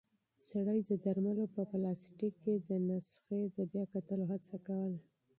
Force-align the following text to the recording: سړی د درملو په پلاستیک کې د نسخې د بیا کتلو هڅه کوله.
سړی 0.49 0.79
د 0.89 0.91
درملو 1.05 1.45
په 1.55 1.61
پلاستیک 1.71 2.33
کې 2.43 2.53
د 2.67 2.69
نسخې 2.89 3.41
د 3.55 3.57
بیا 3.71 3.83
کتلو 3.93 4.23
هڅه 4.31 4.55
کوله. 4.67 4.99